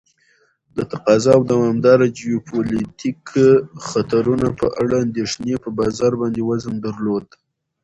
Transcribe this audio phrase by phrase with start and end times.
[0.75, 3.21] د تقاضا او دوامداره جیوپولیتیک
[3.87, 7.25] خطرونو په اړه اندیښنې په بازار باندې وزن درلود.